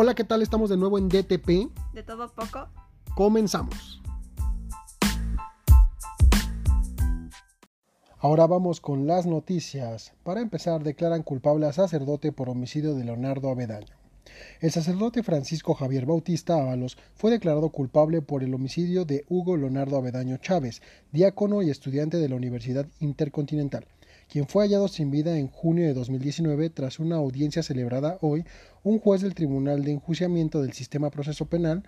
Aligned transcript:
Hola, 0.00 0.14
¿qué 0.14 0.22
tal? 0.22 0.42
Estamos 0.42 0.70
de 0.70 0.76
nuevo 0.76 0.96
en 0.96 1.08
DTP. 1.08 1.72
De 1.92 2.04
todo 2.04 2.28
poco. 2.28 2.68
Comenzamos. 3.16 4.00
Ahora 8.18 8.46
vamos 8.46 8.80
con 8.80 9.08
las 9.08 9.26
noticias. 9.26 10.12
Para 10.22 10.40
empezar, 10.40 10.84
declaran 10.84 11.24
culpable 11.24 11.66
a 11.66 11.72
sacerdote 11.72 12.30
por 12.30 12.48
homicidio 12.48 12.94
de 12.94 13.06
Leonardo 13.06 13.50
Avedaño. 13.50 13.96
El 14.60 14.70
sacerdote 14.70 15.24
Francisco 15.24 15.74
Javier 15.74 16.06
Bautista 16.06 16.62
Ábalos 16.62 16.96
fue 17.16 17.32
declarado 17.32 17.70
culpable 17.70 18.22
por 18.22 18.44
el 18.44 18.54
homicidio 18.54 19.04
de 19.04 19.24
Hugo 19.28 19.56
Leonardo 19.56 19.96
Avedaño 19.96 20.36
Chávez, 20.36 20.80
diácono 21.10 21.60
y 21.62 21.70
estudiante 21.70 22.18
de 22.18 22.28
la 22.28 22.36
Universidad 22.36 22.86
Intercontinental 23.00 23.84
quien 24.30 24.46
fue 24.46 24.64
hallado 24.64 24.88
sin 24.88 25.10
vida 25.10 25.38
en 25.38 25.48
junio 25.48 25.86
de 25.86 25.94
2019 25.94 26.70
tras 26.70 26.98
una 26.98 27.16
audiencia 27.16 27.62
celebrada 27.62 28.18
hoy, 28.20 28.44
un 28.82 28.98
juez 28.98 29.22
del 29.22 29.34
Tribunal 29.34 29.84
de 29.84 29.92
Enjuiciamiento 29.92 30.60
del 30.60 30.74
Sistema 30.74 31.10
Proceso 31.10 31.46
Penal 31.46 31.82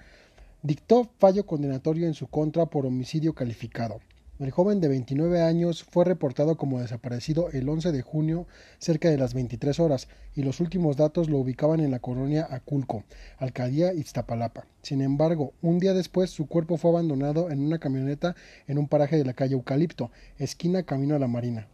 dictó 0.62 1.08
fallo 1.18 1.44
condenatorio 1.44 2.06
en 2.06 2.14
su 2.14 2.26
contra 2.28 2.66
por 2.66 2.86
homicidio 2.86 3.34
calificado. 3.34 4.00
El 4.38 4.52
joven 4.52 4.80
de 4.80 4.88
29 4.88 5.42
años 5.42 5.84
fue 5.84 6.06
reportado 6.06 6.56
como 6.56 6.80
desaparecido 6.80 7.50
el 7.50 7.68
11 7.68 7.92
de 7.92 8.00
junio 8.00 8.46
cerca 8.78 9.10
de 9.10 9.18
las 9.18 9.34
23 9.34 9.78
horas 9.80 10.08
y 10.34 10.42
los 10.42 10.60
últimos 10.60 10.96
datos 10.96 11.28
lo 11.28 11.36
ubicaban 11.36 11.80
en 11.80 11.90
la 11.90 11.98
colonia 11.98 12.48
Aculco, 12.48 13.04
alcaldía 13.36 13.92
Iztapalapa. 13.92 14.64
Sin 14.80 15.02
embargo, 15.02 15.52
un 15.60 15.78
día 15.78 15.92
después 15.92 16.30
su 16.30 16.46
cuerpo 16.46 16.78
fue 16.78 16.90
abandonado 16.90 17.50
en 17.50 17.60
una 17.60 17.78
camioneta 17.78 18.34
en 18.66 18.78
un 18.78 18.88
paraje 18.88 19.18
de 19.18 19.26
la 19.26 19.34
calle 19.34 19.52
Eucalipto, 19.52 20.10
esquina 20.38 20.84
Camino 20.84 21.14
a 21.14 21.18
la 21.18 21.28
Marina. 21.28 21.68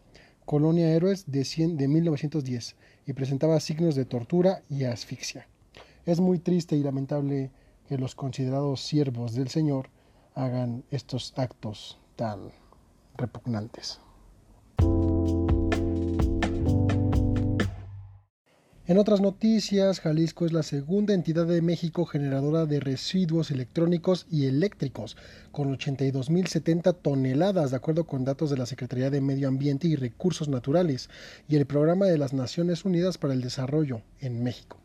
Colonia 0.46 0.95
Héroes 0.95 1.24
de, 1.27 1.45
100, 1.45 1.77
de 1.77 1.88
1910 1.88 2.77
y 3.05 3.12
presentaba 3.12 3.58
signos 3.58 3.97
de 3.97 4.05
tortura 4.05 4.62
y 4.70 4.84
asfixia. 4.84 5.48
Es 6.06 6.20
muy 6.20 6.39
triste 6.39 6.77
y 6.77 6.84
lamentable 6.84 7.50
que 7.89 7.98
los 7.98 8.14
considerados 8.14 8.80
siervos 8.80 9.34
del 9.34 9.48
Señor 9.48 9.91
hagan 10.34 10.84
estos 10.91 11.34
actos 11.36 11.98
tan 12.14 12.52
repugnantes. 13.17 14.00
En 18.89 18.98
otras 18.98 19.20
noticias, 19.20 19.98
Jalisco 19.98 20.47
es 20.47 20.53
la 20.53 20.62
segunda 20.62 21.12
entidad 21.12 21.45
de 21.45 21.61
México 21.61 22.05
generadora 22.05 22.67
de 22.67 22.79
residuos 22.79 23.51
electrónicos 23.51 24.29
y 24.31 24.47
eléctricos, 24.47 25.17
con 25.51 25.77
82.070 25.77 26.97
toneladas, 27.03 27.73
de 27.73 27.79
acuerdo 27.79 28.07
con 28.07 28.25
datos 28.25 28.48
de 28.48 28.57
la 28.57 28.64
Secretaría 28.64 29.11
de 29.11 29.20
Medio 29.20 29.48
Ambiente 29.48 29.89
y 29.89 29.97
Recursos 29.97 30.48
Naturales 30.48 31.11
y 31.48 31.57
el 31.57 31.67
Programa 31.67 32.07
de 32.07 32.17
las 32.17 32.33
Naciones 32.33 32.84
Unidas 32.84 33.19
para 33.19 33.34
el 33.34 33.41
Desarrollo 33.41 34.03
en 34.20 34.45
México. 34.45 34.79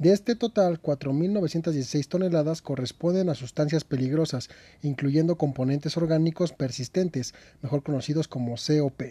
De 0.00 0.12
este 0.12 0.34
total, 0.34 0.82
4.916 0.82 2.08
toneladas 2.08 2.62
corresponden 2.62 3.28
a 3.28 3.36
sustancias 3.36 3.84
peligrosas, 3.84 4.50
incluyendo 4.82 5.38
componentes 5.38 5.96
orgánicos 5.96 6.52
persistentes, 6.52 7.32
mejor 7.62 7.84
conocidos 7.84 8.26
como 8.26 8.56
COP 8.56 9.02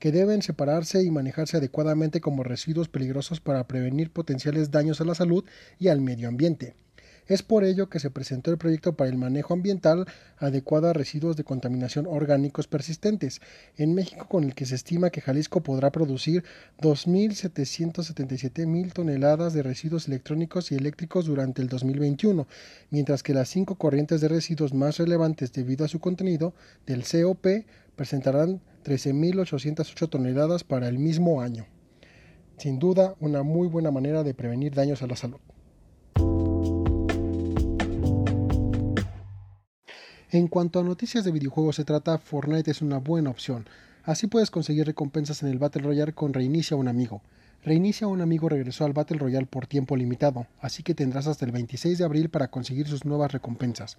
que 0.00 0.10
deben 0.10 0.42
separarse 0.42 1.04
y 1.04 1.10
manejarse 1.10 1.58
adecuadamente 1.58 2.20
como 2.20 2.42
residuos 2.42 2.88
peligrosos 2.88 3.38
para 3.38 3.68
prevenir 3.68 4.10
potenciales 4.10 4.72
daños 4.72 5.00
a 5.00 5.04
la 5.04 5.14
salud 5.14 5.44
y 5.78 5.88
al 5.88 6.00
medio 6.00 6.26
ambiente. 6.26 6.74
Es 7.26 7.42
por 7.42 7.64
ello 7.64 7.88
que 7.88 8.00
se 8.00 8.10
presentó 8.10 8.50
el 8.50 8.58
proyecto 8.58 8.96
para 8.96 9.10
el 9.10 9.16
manejo 9.16 9.54
ambiental 9.54 10.06
adecuado 10.38 10.88
a 10.88 10.92
residuos 10.92 11.36
de 11.36 11.44
contaminación 11.44 12.06
orgánicos 12.06 12.66
persistentes 12.66 13.40
en 13.76 13.94
México 13.94 14.26
con 14.28 14.44
el 14.44 14.54
que 14.54 14.66
se 14.66 14.74
estima 14.74 15.10
que 15.10 15.20
Jalisco 15.20 15.62
podrá 15.62 15.90
producir 15.90 16.44
2.777 16.80 18.66
mil 18.66 18.92
toneladas 18.92 19.52
de 19.52 19.62
residuos 19.62 20.08
electrónicos 20.08 20.72
y 20.72 20.74
eléctricos 20.74 21.26
durante 21.26 21.62
el 21.62 21.68
2021, 21.68 22.46
mientras 22.90 23.22
que 23.22 23.34
las 23.34 23.48
cinco 23.48 23.76
corrientes 23.76 24.20
de 24.20 24.28
residuos 24.28 24.74
más 24.74 24.98
relevantes 24.98 25.52
debido 25.52 25.84
a 25.84 25.88
su 25.88 26.00
contenido 26.00 26.54
del 26.86 27.04
COP 27.04 27.46
presentarán 27.96 28.60
13.808 28.84 30.08
toneladas 30.08 30.64
para 30.64 30.88
el 30.88 30.98
mismo 30.98 31.42
año. 31.42 31.66
Sin 32.56 32.78
duda, 32.78 33.14
una 33.20 33.42
muy 33.42 33.68
buena 33.68 33.90
manera 33.90 34.22
de 34.22 34.34
prevenir 34.34 34.74
daños 34.74 35.02
a 35.02 35.06
la 35.06 35.16
salud. 35.16 35.40
En 40.32 40.46
cuanto 40.46 40.78
a 40.78 40.84
noticias 40.84 41.24
de 41.24 41.32
videojuegos 41.32 41.74
se 41.74 41.84
trata, 41.84 42.16
Fortnite 42.16 42.70
es 42.70 42.82
una 42.82 42.98
buena 42.98 43.30
opción. 43.30 43.66
Así 44.04 44.28
puedes 44.28 44.52
conseguir 44.52 44.86
recompensas 44.86 45.42
en 45.42 45.48
el 45.48 45.58
Battle 45.58 45.82
Royale 45.82 46.12
con 46.12 46.32
Reinicia 46.32 46.76
un 46.76 46.86
amigo. 46.86 47.20
Reinicia 47.64 48.06
un 48.06 48.20
amigo 48.20 48.48
regresó 48.48 48.84
al 48.84 48.92
Battle 48.92 49.18
Royale 49.18 49.46
por 49.46 49.66
tiempo 49.66 49.96
limitado, 49.96 50.46
así 50.60 50.84
que 50.84 50.94
tendrás 50.94 51.26
hasta 51.26 51.44
el 51.46 51.50
26 51.50 51.98
de 51.98 52.04
abril 52.04 52.28
para 52.28 52.46
conseguir 52.46 52.86
sus 52.86 53.04
nuevas 53.04 53.32
recompensas. 53.32 53.96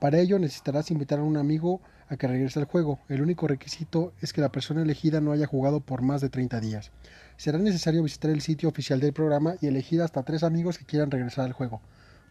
Para 0.00 0.18
ello 0.18 0.38
necesitarás 0.38 0.90
invitar 0.90 1.18
a 1.18 1.24
un 1.24 1.36
amigo 1.36 1.82
a 2.08 2.16
que 2.16 2.26
regrese 2.26 2.58
al 2.58 2.64
juego. 2.64 2.98
El 3.10 3.20
único 3.20 3.46
requisito 3.46 4.14
es 4.22 4.32
que 4.32 4.40
la 4.40 4.52
persona 4.52 4.80
elegida 4.80 5.20
no 5.20 5.32
haya 5.32 5.46
jugado 5.46 5.80
por 5.80 6.00
más 6.00 6.22
de 6.22 6.30
30 6.30 6.58
días. 6.58 6.90
Será 7.36 7.58
necesario 7.58 8.02
visitar 8.02 8.30
el 8.30 8.40
sitio 8.40 8.70
oficial 8.70 8.98
del 8.98 9.12
programa 9.12 9.56
y 9.60 9.66
elegir 9.66 10.00
hasta 10.00 10.22
tres 10.22 10.42
amigos 10.42 10.78
que 10.78 10.86
quieran 10.86 11.10
regresar 11.10 11.44
al 11.44 11.52
juego. 11.52 11.82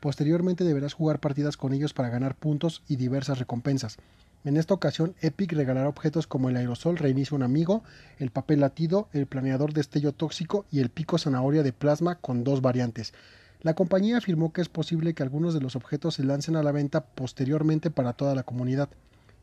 Posteriormente 0.05 0.63
deberás 0.63 0.93
jugar 0.93 1.19
partidas 1.19 1.57
con 1.57 1.73
ellos 1.73 1.95
para 1.95 2.09
ganar 2.09 2.35
puntos 2.35 2.83
y 2.87 2.97
diversas 2.97 3.39
recompensas. 3.39 3.97
En 4.43 4.55
esta 4.55 4.75
ocasión, 4.75 5.15
Epic 5.19 5.53
regalará 5.53 5.89
objetos 5.89 6.27
como 6.27 6.47
el 6.47 6.57
aerosol 6.57 6.97
reinicia 6.97 7.35
un 7.35 7.41
amigo, 7.41 7.81
el 8.19 8.29
papel 8.29 8.59
latido, 8.59 9.09
el 9.13 9.25
planeador 9.25 9.73
destello 9.73 10.11
tóxico 10.11 10.67
y 10.69 10.81
el 10.81 10.91
pico 10.91 11.17
zanahoria 11.17 11.63
de 11.63 11.73
plasma 11.73 12.19
con 12.19 12.43
dos 12.43 12.61
variantes. 12.61 13.15
La 13.63 13.73
compañía 13.73 14.17
afirmó 14.17 14.53
que 14.53 14.61
es 14.61 14.69
posible 14.69 15.15
que 15.15 15.23
algunos 15.23 15.55
de 15.55 15.61
los 15.61 15.75
objetos 15.75 16.13
se 16.13 16.23
lancen 16.23 16.55
a 16.55 16.61
la 16.61 16.71
venta 16.71 17.03
posteriormente 17.03 17.89
para 17.89 18.13
toda 18.13 18.35
la 18.35 18.43
comunidad. 18.43 18.89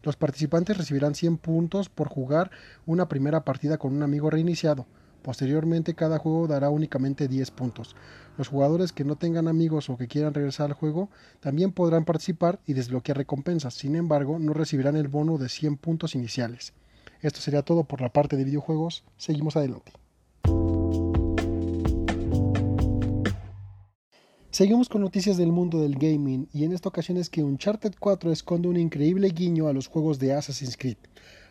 Los 0.05 0.15
participantes 0.15 0.79
recibirán 0.79 1.17
100 1.17 1.39
puntos 1.39 1.89
por 1.89 2.07
jugar 2.07 2.53
una 2.87 3.09
primera 3.09 3.45
partida 3.45 3.79
con 3.79 3.97
un 3.97 4.05
amigo 4.05 4.31
reiniciado. 4.31 4.87
Posteriormente 5.23 5.95
cada 5.95 6.19
juego 6.19 6.49
dará 6.49 6.69
únicamente 6.69 7.29
10 7.29 7.51
puntos. 7.53 7.95
Los 8.37 8.49
jugadores 8.49 8.93
que 8.93 9.05
no 9.05 9.17
tengan 9.17 9.47
amigos 9.47 9.89
o 9.89 9.97
que 9.97 10.09
quieran 10.09 10.35
regresar 10.35 10.67
al 10.67 10.73
juego 10.75 11.09
también 11.41 11.73
podrán 11.73 12.05
participar 12.05 12.61
y 12.67 12.73
desbloquear 12.73 13.19
recompensas, 13.19 13.75
sin 13.75 13.95
embargo 13.95 14.39
no 14.39 14.53
recibirán 14.53 14.97
el 14.97 15.09
bono 15.09 15.39
de 15.39 15.49
100 15.49 15.77
puntos 15.77 16.15
iniciales. 16.15 16.73
Esto 17.21 17.41
sería 17.41 17.63
todo 17.63 17.85
por 17.85 18.01
la 18.01 18.13
parte 18.13 18.37
de 18.37 18.45
videojuegos, 18.45 19.05
seguimos 19.17 19.57
adelante. 19.57 19.93
Seguimos 24.51 24.91
con 24.91 25.01
noticias 25.01 25.39
del 25.39 25.51
mundo 25.51 25.81
del 25.81 25.95
gaming 25.95 26.47
y 26.53 26.65
en 26.65 26.73
esta 26.73 26.91
ocasión 26.91 27.17
es 27.17 27.31
que 27.31 27.43
Uncharted 27.43 27.95
4 27.99 28.31
esconde 28.31 28.69
un 28.69 28.77
increíble 28.77 29.31
guiño 29.31 29.67
a 29.67 29.73
los 29.73 29.87
juegos 29.87 30.19
de 30.19 30.35
Assassin's 30.35 30.77
Creed. 30.77 30.99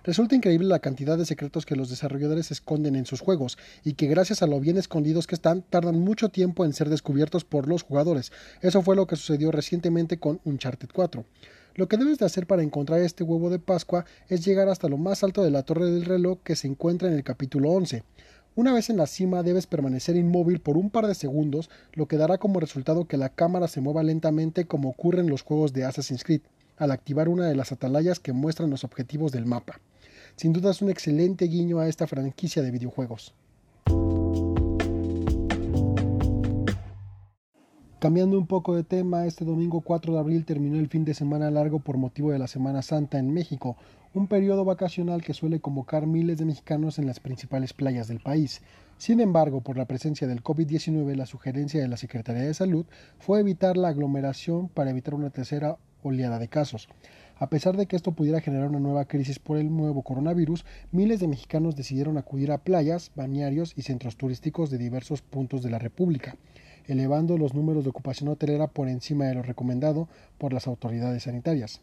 Resulta 0.04 0.36
increíble 0.36 0.68
la 0.68 0.80
cantidad 0.80 1.16
de 1.16 1.28
secretos 1.28 1.68
que 1.68 1.76
los 1.76 1.92
desarrolladores 1.92 2.50
esconden 2.50 2.96
en 2.96 3.06
sus 3.06 3.20
juegos 3.22 3.60
y 3.84 3.94
que 3.94 4.08
gracias 4.08 4.42
a 4.42 4.48
lo 4.48 4.60
bien 4.60 4.80
escondidos 4.80 5.28
que 5.28 5.36
están 5.36 5.62
tardan 5.62 6.00
mucho 6.00 6.30
tiempo 6.30 6.66
en 6.66 6.74
ser 6.74 6.90
descubiertos 6.90 7.46
por 7.46 7.68
los 7.68 7.84
jugadores. 7.84 8.32
Eso 8.62 8.82
fue 8.82 8.96
lo 8.96 9.06
que 9.06 9.16
sucedió 9.16 9.52
recientemente 9.52 10.18
con 10.18 10.42
Uncharted 10.44 10.90
4. 10.92 11.24
Lo 11.76 11.88
que 11.88 11.98
debes 11.98 12.18
de 12.18 12.26
hacer 12.26 12.48
para 12.48 12.64
encontrar 12.64 13.00
este 13.02 13.24
huevo 13.24 13.52
de 13.52 13.60
Pascua 13.60 14.06
es 14.28 14.44
llegar 14.44 14.70
hasta 14.70 14.90
lo 14.90 14.98
más 14.98 15.24
alto 15.24 15.44
de 15.44 15.52
la 15.52 15.62
torre 15.62 15.86
del 15.86 16.06
reloj 16.06 16.40
que 16.44 16.56
se 16.56 16.68
encuentra 16.68 17.08
en 17.08 17.14
el 17.14 17.24
capítulo 17.24 17.70
11. 17.70 18.04
Una 18.56 18.74
vez 18.74 18.90
en 18.90 18.98
la 18.98 19.06
cima 19.06 19.44
debes 19.44 19.68
permanecer 19.68 20.16
inmóvil 20.16 20.62
por 20.62 20.78
un 20.78 20.90
par 20.90 21.06
de 21.06 21.14
segundos, 21.14 21.70
lo 21.94 22.08
que 22.08 22.18
dará 22.18 22.40
como 22.40 22.60
resultado 22.60 23.06
que 23.06 23.18
la 23.18 23.30
cámara 23.30 23.68
se 23.68 23.82
mueva 23.82 24.02
lentamente 24.02 24.66
como 24.66 24.90
ocurre 24.90 25.22
en 25.22 25.30
los 25.30 25.44
juegos 25.44 25.74
de 25.74 25.86
Assassin's 25.86 26.24
Creed, 26.24 26.42
al 26.78 26.90
activar 26.90 27.30
una 27.30 27.46
de 27.46 27.56
las 27.56 27.72
atalayas 27.72 28.20
que 28.20 28.34
muestran 28.34 28.72
los 28.72 28.84
objetivos 28.84 29.32
del 29.32 29.46
mapa. 29.46 29.80
Sin 30.36 30.54
duda 30.54 30.72
es 30.72 30.82
un 30.82 30.90
excelente 30.90 31.46
guiño 31.46 31.80
a 31.80 31.88
esta 31.88 32.08
franquicia 32.08 32.62
de 32.62 32.72
videojuegos. 32.72 33.34
Cambiando 38.02 38.36
un 38.36 38.48
poco 38.48 38.76
de 38.76 38.84
tema, 38.84 39.28
este 39.28 39.46
domingo 39.46 39.82
4 39.82 40.14
de 40.14 40.20
abril 40.20 40.44
terminó 40.44 40.80
el 40.80 40.88
fin 40.88 41.06
de 41.06 41.14
semana 41.14 41.52
largo 41.52 41.78
por 41.78 41.98
motivo 41.98 42.32
de 42.32 42.40
la 42.40 42.48
Semana 42.48 42.82
Santa 42.82 43.20
en 43.20 43.32
México, 43.32 43.78
un 44.16 44.26
periodo 44.26 44.66
vacacional 44.66 45.22
que 45.22 45.36
suele 45.36 45.60
convocar 45.60 46.08
miles 46.08 46.40
de 46.40 46.46
mexicanos 46.46 46.98
en 46.98 47.06
las 47.06 47.20
principales 47.20 47.74
playas 47.74 48.08
del 48.08 48.20
país. 48.20 48.64
Sin 48.98 49.20
embargo, 49.20 49.62
por 49.62 49.78
la 49.78 49.86
presencia 49.86 50.28
del 50.28 50.42
COVID-19, 50.42 51.16
la 51.16 51.28
sugerencia 51.28 51.80
de 51.80 51.88
la 51.88 51.96
Secretaría 51.96 52.42
de 52.42 52.56
Salud 52.56 52.88
fue 53.20 53.40
evitar 53.40 53.78
la 53.78 53.90
aglomeración 53.90 54.68
para 54.68 54.90
evitar 54.90 55.14
una 55.14 55.30
tercera 55.30 55.78
oleada 56.04 56.40
de 56.40 56.48
casos. 56.48 56.88
A 57.38 57.50
pesar 57.50 57.76
de 57.76 57.88
que 57.88 57.96
esto 57.96 58.12
pudiera 58.12 58.40
generar 58.40 58.70
una 58.70 58.80
nueva 58.80 59.06
crisis 59.06 59.40
por 59.40 59.58
el 59.58 59.76
nuevo 59.76 60.04
coronavirus, 60.04 60.64
miles 60.92 61.20
de 61.20 61.28
mexicanos 61.28 61.76
decidieron 61.76 62.18
acudir 62.18 62.52
a 62.52 62.60
playas, 62.60 63.12
bañarios 63.16 63.74
y 63.76 63.82
centros 63.82 64.16
turísticos 64.16 64.70
de 64.70 64.78
diversos 64.78 65.22
puntos 65.22 65.64
de 65.64 65.72
la 65.72 65.80
República, 65.80 66.36
elevando 66.88 67.38
los 67.38 67.54
números 67.54 67.84
de 67.84 67.90
ocupación 67.90 68.30
hotelera 68.30 68.68
por 68.68 68.88
encima 68.88 69.26
de 69.26 69.36
lo 69.36 69.42
recomendado 69.42 70.08
por 70.38 70.54
las 70.54 70.68
autoridades 70.68 71.24
sanitarias. 71.24 71.82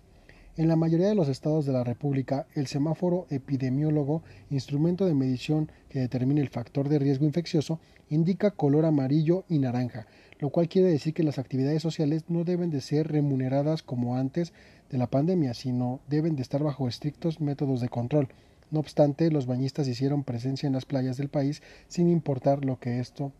En 0.58 0.66
la 0.66 0.74
mayoría 0.74 1.06
de 1.06 1.14
los 1.14 1.28
estados 1.28 1.66
de 1.66 1.72
la 1.72 1.84
República, 1.84 2.48
el 2.56 2.66
semáforo 2.66 3.28
epidemiólogo, 3.30 4.24
instrumento 4.50 5.06
de 5.06 5.14
medición 5.14 5.70
que 5.88 6.00
determina 6.00 6.40
el 6.40 6.48
factor 6.48 6.88
de 6.88 6.98
riesgo 6.98 7.24
infeccioso, 7.26 7.78
indica 8.10 8.50
color 8.50 8.84
amarillo 8.84 9.44
y 9.48 9.60
naranja, 9.60 10.08
lo 10.40 10.50
cual 10.50 10.68
quiere 10.68 10.88
decir 10.88 11.14
que 11.14 11.22
las 11.22 11.38
actividades 11.38 11.80
sociales 11.80 12.24
no 12.26 12.42
deben 12.42 12.70
de 12.70 12.80
ser 12.80 13.06
remuneradas 13.06 13.84
como 13.84 14.16
antes 14.16 14.52
de 14.90 14.98
la 14.98 15.06
pandemia, 15.06 15.54
sino 15.54 16.00
deben 16.08 16.34
de 16.34 16.42
estar 16.42 16.64
bajo 16.64 16.88
estrictos 16.88 17.40
métodos 17.40 17.80
de 17.80 17.88
control. 17.88 18.26
No 18.72 18.80
obstante, 18.80 19.30
los 19.30 19.46
bañistas 19.46 19.86
hicieron 19.86 20.24
presencia 20.24 20.66
en 20.66 20.72
las 20.72 20.86
playas 20.86 21.16
del 21.18 21.28
país 21.28 21.62
sin 21.86 22.08
importar 22.08 22.64
lo 22.64 22.80
que 22.80 22.98
esto 22.98 23.30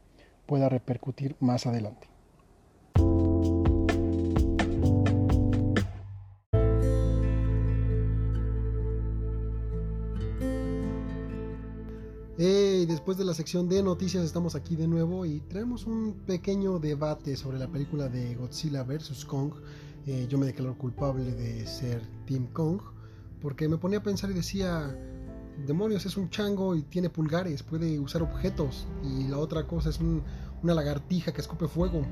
pueda 0.47 0.69
repercutir 0.69 1.35
más 1.41 1.67
adelante. 1.67 2.07
Después 12.89 13.19
de 13.19 13.25
la 13.27 13.35
sección 13.35 13.69
de 13.69 13.83
noticias 13.83 14.25
estamos 14.25 14.55
aquí 14.55 14.75
de 14.75 14.89
nuevo 14.89 15.27
y 15.27 15.41
traemos 15.41 15.85
un 15.85 16.15
pequeño 16.27 16.79
debate 16.79 17.37
sobre 17.37 17.59
la 17.59 17.69
película 17.69 18.09
de 18.09 18.35
Godzilla 18.35 18.83
vs. 18.83 19.27
Kong. 19.27 19.53
Eh, 20.07 20.27
yo 20.27 20.39
me 20.39 20.47
declaro 20.47 20.77
culpable 20.79 21.33
de 21.35 21.67
ser 21.67 22.01
Team 22.27 22.47
Kong 22.47 22.81
porque 23.43 23.69
me 23.69 23.77
ponía 23.77 23.99
a 23.99 24.03
pensar 24.03 24.31
y 24.31 24.33
decía, 24.33 24.99
demonios, 25.67 26.07
es 26.07 26.17
un 26.17 26.31
chango 26.31 26.75
y 26.75 26.83
tiene 26.83 27.11
pulgares, 27.11 27.63
puede 27.63 28.01
usar 28.01 28.23
objetos 28.23 28.87
y 29.05 29.29
la 29.29 29.37
otra 29.37 29.67
cosa 29.67 29.91
es 29.91 30.01
una 30.01 30.75
lagartija 30.75 31.33
que 31.33 31.43
escupe 31.43 31.69
fuego. 31.69 32.07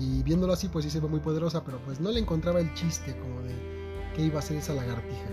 Y 0.00 0.24
viéndolo 0.24 0.54
así 0.54 0.66
pues 0.68 0.84
sí 0.84 0.90
se 0.90 0.98
ve 0.98 1.06
muy 1.06 1.20
poderosa, 1.20 1.62
pero 1.64 1.78
pues 1.84 2.00
no 2.00 2.10
le 2.10 2.18
encontraba 2.18 2.58
el 2.58 2.74
chiste 2.74 3.16
como 3.16 3.40
de 3.42 3.54
qué 4.16 4.22
iba 4.24 4.40
a 4.40 4.42
ser 4.42 4.56
esa 4.56 4.74
lagartija 4.74 5.30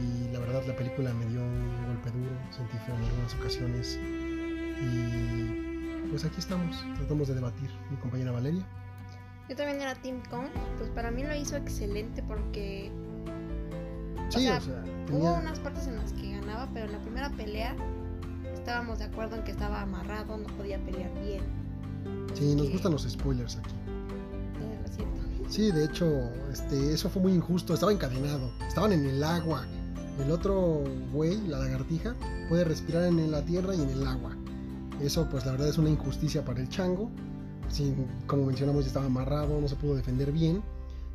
y 0.00 0.32
la 0.32 0.38
verdad 0.40 0.62
la 0.66 0.76
película 0.76 1.12
me 1.14 1.26
dio 1.26 1.40
golpe 2.00 2.18
duro, 2.18 2.30
sentí 2.50 2.78
feo 2.78 2.94
en 2.96 3.04
algunas 3.04 3.34
ocasiones 3.34 3.98
y 4.80 6.08
pues 6.10 6.24
aquí 6.24 6.38
estamos, 6.38 6.84
tratamos 6.96 7.28
de 7.28 7.34
debatir 7.34 7.70
mi 7.90 7.96
compañera 7.98 8.32
Valeria. 8.32 8.66
Yo 9.48 9.56
también 9.56 9.80
era 9.80 9.94
Team 9.96 10.22
Kong, 10.30 10.46
pues 10.78 10.90
para 10.90 11.10
mí 11.10 11.22
lo 11.22 11.34
hizo 11.34 11.56
excelente 11.56 12.22
porque 12.22 12.90
sí, 14.28 14.48
o 14.48 14.60
sea, 14.60 14.84
hubo 15.10 15.34
unas 15.34 15.58
partes 15.58 15.86
en 15.86 15.96
las 15.96 16.12
que 16.12 16.32
ganaba, 16.32 16.68
pero 16.72 16.86
en 16.86 16.92
la 16.92 16.98
primera 16.98 17.30
pelea 17.30 17.76
estábamos 18.54 18.98
de 18.98 19.06
acuerdo 19.06 19.36
en 19.36 19.44
que 19.44 19.50
estaba 19.50 19.82
amarrado, 19.82 20.36
no 20.36 20.46
podía 20.56 20.78
pelear 20.84 21.12
bien. 21.20 21.42
Sí, 22.34 22.54
nos 22.54 22.70
gustan 22.70 22.92
los 22.92 23.02
spoilers 23.02 23.56
aquí. 23.56 23.74
Sí, 25.48 25.72
de 25.72 25.84
hecho, 25.84 26.06
este, 26.52 26.94
eso 26.94 27.10
fue 27.10 27.20
muy 27.20 27.32
injusto. 27.32 27.74
Estaba 27.74 27.90
encadenado. 27.90 28.52
Estaban 28.68 28.92
en 28.92 29.04
el 29.04 29.24
agua. 29.24 29.66
El 30.18 30.30
otro 30.30 30.84
güey, 31.12 31.40
la 31.46 31.58
lagartija, 31.58 32.14
puede 32.48 32.64
respirar 32.64 33.04
en 33.04 33.30
la 33.30 33.44
tierra 33.44 33.74
y 33.74 33.80
en 33.80 33.90
el 33.90 34.06
agua. 34.06 34.36
Eso 35.00 35.26
pues 35.30 35.46
la 35.46 35.52
verdad 35.52 35.68
es 35.68 35.78
una 35.78 35.90
injusticia 35.90 36.44
para 36.44 36.60
el 36.60 36.68
chango. 36.68 37.10
como 38.26 38.46
mencionamos 38.46 38.86
estaba 38.86 39.06
amarrado, 39.06 39.60
no 39.60 39.68
se 39.68 39.76
pudo 39.76 39.94
defender 39.94 40.32
bien. 40.32 40.62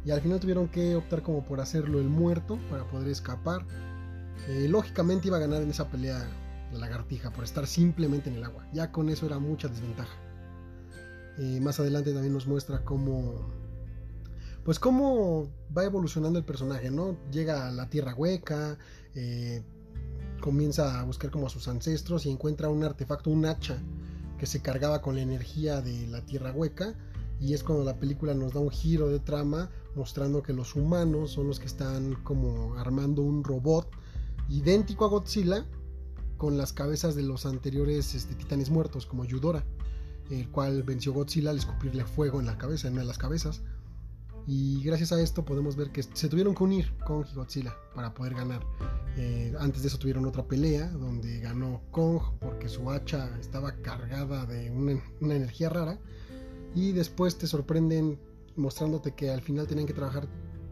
Y 0.03 0.11
al 0.11 0.21
final 0.21 0.39
tuvieron 0.39 0.67
que 0.67 0.95
optar 0.95 1.21
como 1.21 1.43
por 1.43 1.59
hacerlo 1.59 1.99
el 1.99 2.09
muerto 2.09 2.59
para 2.69 2.83
poder 2.85 3.07
escapar. 3.09 3.65
Eh, 4.47 4.67
lógicamente 4.69 5.27
iba 5.27 5.37
a 5.37 5.39
ganar 5.39 5.61
en 5.61 5.69
esa 5.69 5.89
pelea 5.89 6.27
la 6.71 6.79
lagartija 6.79 7.31
por 7.31 7.43
estar 7.43 7.67
simplemente 7.67 8.29
en 8.29 8.37
el 8.37 8.43
agua. 8.43 8.67
Ya 8.73 8.91
con 8.91 9.09
eso 9.09 9.25
era 9.25 9.39
mucha 9.39 9.67
desventaja. 9.67 10.15
Eh, 11.37 11.59
más 11.61 11.79
adelante 11.79 12.13
también 12.13 12.33
nos 12.33 12.47
muestra 12.47 12.83
cómo 12.83 13.51
pues 14.65 14.79
cómo 14.79 15.47
va 15.77 15.85
evolucionando 15.85 16.39
el 16.39 16.43
personaje, 16.43 16.89
¿no? 16.89 17.15
Llega 17.31 17.67
a 17.67 17.71
la 17.71 17.87
tierra 17.87 18.15
hueca, 18.15 18.79
eh, 19.13 19.63
comienza 20.41 20.99
a 20.99 21.03
buscar 21.03 21.29
como 21.29 21.45
a 21.45 21.49
sus 21.49 21.67
ancestros 21.67 22.25
y 22.25 22.31
encuentra 22.31 22.67
un 22.69 22.83
artefacto, 22.83 23.29
un 23.29 23.45
hacha, 23.45 23.77
que 24.39 24.47
se 24.47 24.63
cargaba 24.63 25.03
con 25.03 25.15
la 25.15 25.21
energía 25.21 25.81
de 25.81 26.07
la 26.07 26.25
tierra 26.25 26.51
hueca. 26.51 26.95
Y 27.39 27.53
es 27.53 27.63
cuando 27.63 27.83
la 27.83 27.99
película 27.99 28.33
nos 28.33 28.53
da 28.53 28.59
un 28.59 28.71
giro 28.71 29.07
de 29.09 29.19
trama 29.19 29.69
mostrando 29.93 30.41
que 30.41 30.53
los 30.53 30.75
humanos 30.75 31.31
son 31.31 31.47
los 31.47 31.59
que 31.59 31.67
están 31.67 32.15
como 32.23 32.73
armando 32.79 33.21
un 33.21 33.43
robot 33.43 33.87
idéntico 34.49 35.05
a 35.05 35.09
Godzilla 35.09 35.67
con 36.37 36.57
las 36.57 36.73
cabezas 36.73 37.13
de 37.13 37.21
los 37.21 37.45
anteriores 37.45 38.15
este, 38.15 38.33
titanes 38.33 38.71
muertos 38.71 39.05
como 39.05 39.25
Yudora, 39.25 39.63
el 40.31 40.49
cual 40.49 40.81
venció 40.81 41.13
Godzilla 41.13 41.51
al 41.51 41.57
escupirle 41.57 42.03
fuego 42.03 42.39
en 42.39 42.47
la 42.47 42.57
cabeza, 42.57 42.87
en 42.87 42.93
una 42.93 43.03
de 43.03 43.07
las 43.09 43.19
cabezas. 43.19 43.61
Y 44.47 44.83
gracias 44.83 45.11
a 45.11 45.19
esto 45.19 45.43
podemos 45.43 45.75
ver 45.75 45.91
que 45.91 46.03
se 46.03 46.29
tuvieron 46.29 46.53
que 46.53 46.63
unir 46.63 46.93
Kong 47.05 47.25
y 47.31 47.35
Godzilla 47.35 47.75
para 47.95 48.13
poder 48.13 48.35
ganar. 48.35 48.61
Eh, 49.17 49.53
antes 49.59 49.81
de 49.81 49.87
eso 49.87 49.97
tuvieron 49.97 50.25
otra 50.25 50.43
pelea 50.43 50.87
donde 50.89 51.39
ganó 51.39 51.81
Kong 51.91 52.21
porque 52.39 52.69
su 52.69 52.91
hacha 52.91 53.35
estaba 53.39 53.81
cargada 53.81 54.45
de 54.45 54.69
una, 54.69 55.01
una 55.19 55.35
energía 55.35 55.69
rara. 55.69 55.99
Y 56.75 56.91
después 56.91 57.37
te 57.37 57.47
sorprenden 57.47 58.19
mostrándote 58.55 59.13
que 59.13 59.31
al 59.31 59.41
final 59.41 59.65
tenían 59.65 59.87
que 59.87 59.93
trabajar 59.93 60.27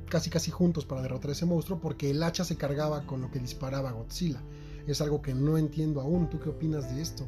casi 0.10 0.30
casi 0.30 0.52
juntos 0.52 0.86
para 0.86 1.02
derrotar 1.02 1.30
a 1.30 1.34
ese 1.34 1.46
monstruo 1.46 1.80
porque 1.80 2.12
el 2.12 2.22
hacha 2.22 2.44
se 2.44 2.56
cargaba 2.56 3.08
con 3.08 3.22
lo 3.22 3.32
que 3.32 3.40
disparaba 3.40 3.92
Godzilla. 3.92 4.44
Es 4.86 5.02
algo 5.02 5.22
que 5.22 5.34
no 5.34 5.58
entiendo 5.58 6.02
aún. 6.02 6.30
¿Tú 6.30 6.40
qué 6.40 6.50
opinas 6.50 6.94
de 6.94 7.02
esto? 7.02 7.26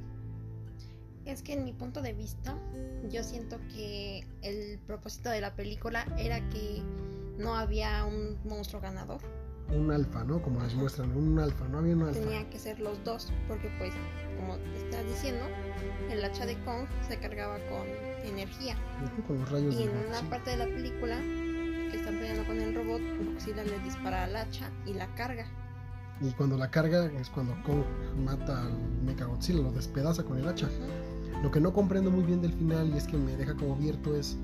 Es 1.26 1.42
que 1.42 1.54
en 1.54 1.66
mi 1.66 1.74
punto 1.74 2.02
de 2.02 2.14
vista, 2.14 2.56
yo 3.10 3.24
siento 3.24 3.58
que 3.74 4.28
el 4.44 4.80
propósito 4.86 5.30
de 5.30 5.42
la 5.42 5.56
película 5.56 6.06
era 6.18 6.48
que 6.50 6.84
no 7.40 7.56
había 7.56 8.06
un 8.06 8.38
monstruo 8.46 8.82
ganador. 8.82 9.22
Un 9.70 9.92
alfa, 9.92 10.24
¿no? 10.24 10.40
Como 10.44 10.62
les 10.62 10.76
muestran, 10.76 11.12
un 11.18 11.40
alfa, 11.40 11.68
no 11.68 11.80
había 11.80 11.96
un 11.96 12.04
alfa. 12.04 12.20
Tenía 12.20 12.48
que 12.52 12.60
ser 12.60 12.80
los 12.80 13.04
dos, 13.04 13.34
porque 13.48 13.72
pues, 13.80 13.92
como 14.38 14.58
te 14.58 14.78
estás 14.78 15.04
diciendo, 15.08 15.44
el 16.12 16.24
hacha 16.24 16.46
de 16.46 16.56
Kong 16.64 16.86
se 17.08 17.18
cargaba 17.18 17.58
con 17.70 17.88
energía. 18.24 18.76
Con 19.26 19.40
los 19.40 19.50
rayos 19.50 19.74
y 19.74 19.84
en 19.84 19.90
una 19.90 20.22
parte 20.30 20.52
de 20.52 20.58
la 20.58 20.66
película, 20.66 21.18
que 21.90 21.98
están 21.98 22.20
peleando 22.20 22.46
con 22.46 22.62
el 22.62 22.76
robot, 22.76 23.02
Godzilla 23.26 23.64
le 23.64 23.80
dispara 23.80 24.26
al 24.26 24.36
hacha 24.36 24.70
y 24.86 24.94
la 24.94 25.08
carga. 25.16 25.48
Y 26.22 26.32
cuando 26.32 26.56
la 26.56 26.70
carga 26.70 27.06
es 27.20 27.30
cuando 27.32 27.56
Kong 27.64 27.84
mata 28.24 28.68
al 28.68 28.78
Mecha 29.04 29.26
Godzilla, 29.26 29.64
lo 29.64 29.72
despedaza 29.72 30.24
con 30.24 30.38
el 30.38 30.48
hacha. 30.48 30.70
Lo 31.44 31.52
que 31.52 31.60
no 31.60 31.74
comprendo 31.74 32.10
muy 32.12 32.24
bien 32.24 32.42
del 32.42 32.54
final 32.54 32.90
y 32.94 32.98
es 32.98 33.06
que 33.06 33.18
me 33.18 33.36
deja 33.36 33.56
como 33.56 33.76
abierto 33.76 34.16
es 34.16 34.38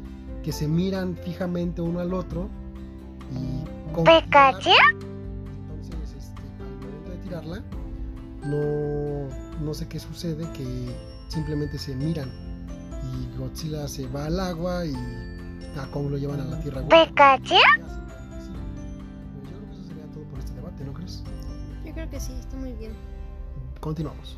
que 0.43 0.51
se 0.51 0.67
miran 0.67 1.15
fijamente 1.15 1.81
uno 1.81 1.99
al 1.99 2.13
otro 2.13 2.49
y 3.31 3.93
con 3.93 4.07
Entonces, 4.07 4.75
este, 6.17 6.41
al 6.59 6.75
momento 6.79 7.11
de 7.11 7.17
tirarla, 7.17 7.63
no, 8.45 9.27
no 9.63 9.73
sé 9.73 9.87
qué 9.87 9.99
sucede, 9.99 10.47
que 10.53 10.95
simplemente 11.27 11.77
se 11.77 11.95
miran 11.95 12.29
y 13.03 13.37
Godzilla 13.37 13.87
se 13.87 14.07
va 14.07 14.25
al 14.25 14.39
agua 14.39 14.85
y 14.85 14.93
a 15.77 15.89
Kong 15.91 16.09
lo 16.09 16.17
llevan 16.17 16.41
a 16.41 16.45
la 16.45 16.59
tierra. 16.59 16.81
¿Pikachu? 16.81 17.55
Pues 17.55 17.59
yo 19.49 19.57
creo 19.57 19.69
que 19.69 19.73
eso 19.73 19.83
sería 19.87 20.05
todo 20.11 20.23
por 20.25 20.39
este 20.39 20.53
debate, 20.53 20.83
¿no 20.83 20.93
crees? 20.93 21.23
Yo 21.85 21.93
creo 21.93 22.09
que 22.09 22.19
sí, 22.19 22.33
está 22.39 22.57
muy 22.57 22.73
bien. 22.73 22.91
Continuamos. 23.79 24.37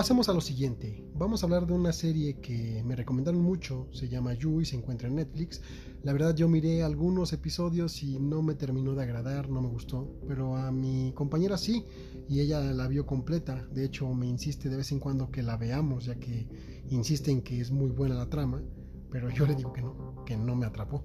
Pasemos 0.00 0.30
a 0.30 0.32
lo 0.32 0.40
siguiente. 0.40 1.04
Vamos 1.14 1.42
a 1.42 1.46
hablar 1.46 1.66
de 1.66 1.74
una 1.74 1.92
serie 1.92 2.40
que 2.40 2.82
me 2.86 2.96
recomendaron 2.96 3.42
mucho. 3.42 3.86
Se 3.92 4.08
llama 4.08 4.32
You 4.32 4.62
y 4.62 4.64
se 4.64 4.74
encuentra 4.74 5.08
en 5.08 5.16
Netflix. 5.16 5.60
La 6.02 6.14
verdad 6.14 6.34
yo 6.34 6.48
miré 6.48 6.82
algunos 6.82 7.34
episodios 7.34 8.02
y 8.02 8.18
no 8.18 8.40
me 8.40 8.54
terminó 8.54 8.94
de 8.94 9.02
agradar, 9.02 9.50
no 9.50 9.60
me 9.60 9.68
gustó. 9.68 10.18
Pero 10.26 10.56
a 10.56 10.72
mi 10.72 11.12
compañera 11.14 11.58
sí 11.58 11.84
y 12.30 12.40
ella 12.40 12.62
la 12.62 12.88
vio 12.88 13.04
completa. 13.04 13.66
De 13.74 13.84
hecho 13.84 14.08
me 14.14 14.26
insiste 14.26 14.70
de 14.70 14.78
vez 14.78 14.90
en 14.90 15.00
cuando 15.00 15.30
que 15.30 15.42
la 15.42 15.58
veamos 15.58 16.06
ya 16.06 16.14
que 16.14 16.48
insiste 16.88 17.30
en 17.30 17.42
que 17.42 17.60
es 17.60 17.70
muy 17.70 17.90
buena 17.90 18.14
la 18.14 18.30
trama. 18.30 18.62
Pero 19.10 19.28
yo 19.28 19.44
le 19.44 19.54
digo 19.54 19.70
que 19.74 19.82
no, 19.82 20.24
que 20.24 20.34
no 20.34 20.56
me 20.56 20.64
atrapó. 20.64 21.04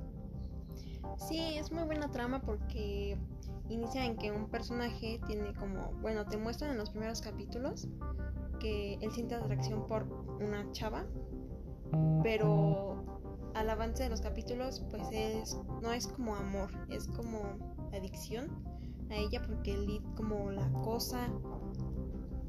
Sí, 1.18 1.58
es 1.58 1.70
muy 1.70 1.84
buena 1.84 2.10
trama 2.10 2.42
porque 2.42 3.18
inicia 3.70 4.06
en 4.06 4.16
que 4.18 4.32
un 4.32 4.48
personaje 4.50 5.20
tiene 5.28 5.54
como, 5.54 5.92
bueno, 6.02 6.26
te 6.26 6.38
muestran 6.38 6.72
en 6.72 6.78
los 6.78 6.90
primeros 6.90 7.22
capítulos 7.22 7.88
que 8.60 8.96
él 9.02 9.12
siente 9.12 9.36
atracción 9.36 9.86
por 9.88 10.04
una 10.40 10.72
chava, 10.72 11.06
pero 12.24 13.04
al 13.54 13.70
avance 13.70 14.04
de 14.04 14.10
los 14.10 14.22
capítulos, 14.22 14.84
pues 14.90 15.08
es 15.12 15.58
no 15.82 15.92
es 15.92 16.08
como 16.08 16.36
amor, 16.36 16.70
es 16.90 17.08
como 17.08 17.42
adicción 17.94 18.50
a 19.10 19.16
ella 19.16 19.42
porque 19.46 19.74
él 19.74 20.02
como 20.16 20.52
la 20.52 20.70
cosa 20.84 21.30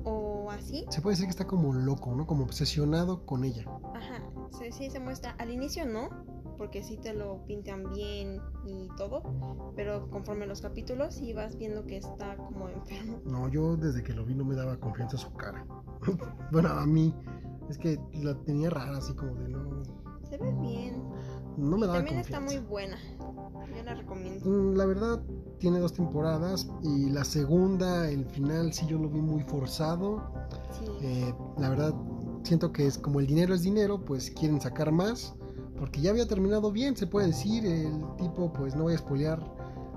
o 0.05 0.51
así. 0.51 0.85
Se 0.89 1.01
puede 1.01 1.15
decir 1.15 1.27
que 1.27 1.31
está 1.31 1.47
como 1.47 1.73
loco, 1.73 2.15
¿no? 2.15 2.27
Como 2.27 2.45
obsesionado 2.45 3.27
con 3.27 3.45
ella. 3.45 3.65
Ajá, 3.95 4.23
sí, 4.51 4.71
sí 4.73 4.91
se 4.91 5.01
muestra. 5.01 5.33
Al 5.39 5.51
inicio 5.51 5.85
no, 5.85 6.11
porque 6.57 6.83
sí 6.83 6.97
te 6.97 7.13
lo 7.15 7.45
pintan 7.47 7.91
bien 7.93 8.41
y 8.67 8.89
todo, 8.97 9.23
pero 9.75 10.09
conforme 10.11 10.47
los 10.47 10.61
capítulos 10.61 11.15
sí 11.15 11.33
vas 11.33 11.57
viendo 11.57 11.85
que 11.87 11.99
está 11.99 12.37
como 12.37 12.69
enfermo. 12.69 13.21
No, 13.25 13.49
yo 13.49 13.77
desde 13.77 14.03
que 14.03 14.13
lo 14.13 14.25
vi 14.25 14.35
no 14.35 14.45
me 14.45 14.55
daba 14.55 14.79
confianza 14.79 15.17
su 15.17 15.33
cara. 15.35 15.67
bueno, 16.53 16.69
a 16.69 16.87
mí 16.87 17.15
es 17.69 17.79
que 17.79 17.99
la 18.15 18.35
tenía 18.45 18.71
rara, 18.71 18.99
así 18.99 19.15
como 19.15 19.35
de 19.35 19.49
no. 19.49 19.83
Se 20.29 20.39
ve 20.39 20.53
bien. 20.61 21.03
no 21.57 21.79
me 21.79 21.87
da 21.87 21.95
También 21.95 22.19
está 22.19 22.41
muy 22.41 22.59
buena. 22.59 22.97
Yo 23.77 23.83
la 23.85 23.95
recomiendo. 23.95 24.49
Mm, 24.49 24.75
La 24.77 24.87
verdad, 24.87 25.23
tiene 25.59 25.79
dos 25.79 25.93
temporadas 25.93 26.69
y 26.83 27.11
la 27.11 27.25
segunda, 27.25 28.09
el 28.11 28.25
final, 28.27 28.73
sí 28.73 28.87
yo 28.87 28.99
lo 28.99 29.09
vi 29.09 29.21
muy 29.21 29.43
forzado. 29.45 30.33
Sí. 30.71 30.87
Eh, 31.03 31.35
la 31.59 31.69
verdad, 31.69 31.95
siento 32.43 32.73
que 32.73 32.87
es 32.87 32.99
como 32.99 33.21
el 33.21 33.27
dinero 33.27 33.55
es 33.55 33.63
dinero, 33.63 34.05
pues 34.05 34.31
quieren 34.31 34.61
sacar 34.61 34.93
más. 34.93 35.35
Porque 35.79 36.01
ya 36.01 36.11
había 36.11 36.27
terminado 36.27 36.73
bien, 36.73 36.97
se 36.97 37.07
puede 37.07 37.29
decir. 37.29 37.65
El 37.67 38.05
tipo, 38.17 38.53
pues 38.53 38.75
no 38.75 38.85
voy 38.85 38.95
a 38.95 38.99
spoilear 38.99 39.41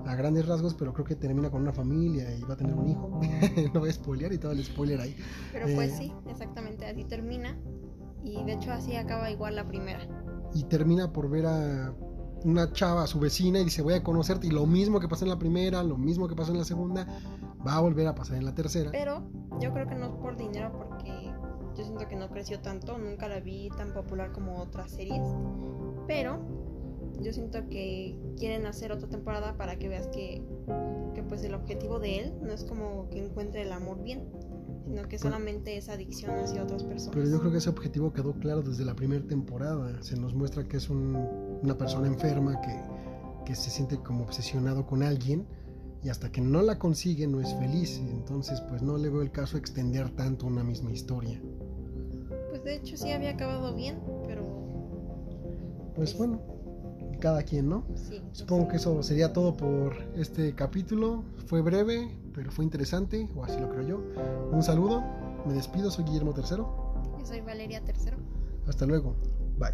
a 0.06 0.14
grandes 0.14 0.46
rasgos, 0.46 0.74
pero 0.74 0.92
creo 0.92 1.04
que 1.04 1.16
termina 1.16 1.50
con 1.50 1.62
una 1.62 1.72
familia 1.72 2.34
y 2.34 2.42
va 2.42 2.54
a 2.54 2.56
tener 2.56 2.74
un 2.74 2.88
hijo. 2.88 3.20
no 3.74 3.80
voy 3.80 3.90
a 3.90 3.92
spoilear 3.92 4.32
y 4.32 4.38
todo 4.38 4.52
el 4.52 4.64
spoiler 4.64 5.00
ahí. 5.00 5.16
Pero 5.52 5.66
pues 5.74 5.92
eh, 5.92 5.96
sí, 5.96 6.12
exactamente 6.28 6.86
así 6.86 7.04
termina. 7.04 7.58
Y 8.22 8.42
de 8.44 8.52
hecho 8.52 8.72
así 8.72 8.96
acaba 8.96 9.30
igual 9.30 9.56
la 9.56 9.66
primera. 9.66 10.06
y 10.52 10.64
termina 10.64 11.12
por 11.12 11.30
ver 11.30 11.46
a 11.46 11.94
una 12.44 12.72
chava, 12.72 13.04
a 13.04 13.06
su 13.06 13.20
vecina, 13.20 13.60
y 13.60 13.64
dice 13.64 13.82
voy 13.82 13.94
a 13.94 14.02
conocerte. 14.02 14.46
Y 14.46 14.50
lo 14.50 14.66
mismo 14.66 15.00
que 15.00 15.08
pasó 15.08 15.24
en 15.24 15.30
la 15.30 15.38
primera, 15.38 15.82
lo 15.82 15.96
mismo 15.96 16.28
que 16.28 16.34
pasó 16.34 16.52
en 16.52 16.58
la 16.58 16.64
segunda, 16.64 17.06
va 17.66 17.76
a 17.76 17.80
volver 17.80 18.06
a 18.06 18.14
pasar 18.14 18.36
en 18.36 18.44
la 18.44 18.54
tercera. 18.54 18.90
Pero 18.90 19.22
yo 19.60 19.72
creo 19.72 19.86
que 19.86 19.94
no 19.94 20.06
es 20.06 20.12
por 20.12 20.36
dinero 20.36 20.72
porque 20.72 21.19
yo 21.80 21.86
siento 21.86 22.06
que 22.08 22.16
no 22.16 22.28
creció 22.28 22.60
tanto. 22.60 22.96
Nunca 22.98 23.28
la 23.28 23.40
vi 23.40 23.68
tan 23.76 23.92
popular 23.92 24.32
como 24.32 24.58
otras 24.60 24.90
series. 24.92 25.22
Pero 26.06 26.38
yo 27.20 27.32
siento 27.32 27.68
que 27.68 28.18
quieren 28.38 28.66
hacer 28.66 28.92
otra 28.92 29.08
temporada 29.08 29.56
para 29.56 29.78
que 29.78 29.88
veas 29.88 30.06
que, 30.08 30.42
que 31.14 31.22
pues 31.22 31.42
el 31.44 31.54
objetivo 31.54 31.98
de 31.98 32.18
él 32.20 32.34
no 32.42 32.52
es 32.52 32.64
como 32.64 33.08
que 33.10 33.24
encuentre 33.24 33.62
el 33.62 33.72
amor 33.72 34.02
bien. 34.02 34.28
Sino 34.86 35.06
que 35.06 35.18
solamente 35.18 35.76
es 35.76 35.88
adicción 35.88 36.32
hacia 36.32 36.62
otras 36.64 36.82
personas. 36.82 37.14
Pero 37.14 37.28
yo 37.30 37.38
creo 37.38 37.52
que 37.52 37.58
ese 37.58 37.70
objetivo 37.70 38.12
quedó 38.12 38.32
claro 38.32 38.62
desde 38.62 38.84
la 38.84 38.94
primera 38.96 39.24
temporada. 39.24 40.02
Se 40.02 40.16
nos 40.16 40.34
muestra 40.34 40.64
que 40.66 40.78
es 40.78 40.90
un- 40.90 41.14
una 41.62 41.78
persona 41.78 42.08
enferma 42.08 42.60
que, 42.60 42.74
que 43.44 43.54
se 43.54 43.70
siente 43.70 43.98
como 43.98 44.24
obsesionado 44.24 44.86
con 44.86 45.04
alguien 45.04 45.46
y 46.02 46.08
hasta 46.08 46.32
que 46.32 46.40
no 46.40 46.62
la 46.62 46.78
consigue 46.80 47.28
no 47.28 47.40
es 47.40 47.54
feliz. 47.54 47.98
Entonces 48.10 48.60
pues 48.62 48.82
no 48.82 48.96
le 48.98 49.10
veo 49.10 49.22
el 49.22 49.30
caso 49.30 49.56
extender 49.58 50.10
tanto 50.10 50.46
una 50.46 50.64
misma 50.64 50.90
historia. 50.90 51.40
Pues 52.62 52.64
de 52.64 52.74
hecho 52.76 52.96
sí 52.96 53.10
había 53.12 53.30
acabado 53.30 53.74
bien, 53.74 53.98
pero 54.26 54.42
Pues 55.94 56.16
bueno, 56.16 56.40
cada 57.20 57.42
quien, 57.42 57.68
¿no? 57.68 57.84
sí. 57.94 58.20
Supongo 58.32 58.68
que 58.68 58.76
eso 58.76 59.02
sería 59.02 59.32
todo 59.32 59.56
por 59.56 59.94
este 60.16 60.54
capítulo. 60.54 61.24
Fue 61.46 61.60
breve, 61.62 62.16
pero 62.34 62.50
fue 62.50 62.64
interesante, 62.64 63.28
o 63.34 63.44
así 63.44 63.58
lo 63.60 63.68
creo 63.70 63.86
yo. 63.86 64.02
Un 64.52 64.62
saludo, 64.62 65.02
me 65.46 65.54
despido, 65.54 65.90
soy 65.90 66.04
Guillermo 66.04 66.32
III. 66.36 66.56
Yo 67.18 67.24
soy 67.26 67.40
Valeria 67.40 67.82
Tercero. 67.82 68.16
Hasta 68.66 68.86
luego, 68.86 69.16
bye. 69.58 69.72